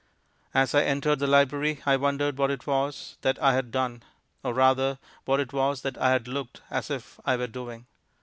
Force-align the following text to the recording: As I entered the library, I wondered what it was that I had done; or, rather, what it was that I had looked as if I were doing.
As 0.55 0.73
I 0.73 0.81
entered 0.83 1.19
the 1.19 1.27
library, 1.27 1.81
I 1.85 1.95
wondered 1.95 2.35
what 2.39 2.49
it 2.49 2.65
was 2.65 3.17
that 3.21 3.37
I 3.37 3.53
had 3.53 3.69
done; 3.69 4.01
or, 4.41 4.51
rather, 4.51 4.97
what 5.25 5.39
it 5.39 5.53
was 5.53 5.83
that 5.83 5.95
I 5.99 6.09
had 6.09 6.27
looked 6.27 6.61
as 6.71 6.89
if 6.89 7.19
I 7.23 7.35
were 7.37 7.45
doing. 7.45 7.85